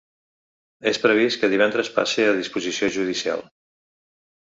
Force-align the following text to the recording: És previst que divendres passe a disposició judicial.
És 0.91 0.99
previst 1.03 1.39
que 1.43 1.51
divendres 1.53 1.93
passe 1.99 2.27
a 2.31 2.35
disposició 2.41 2.93
judicial. 2.99 3.49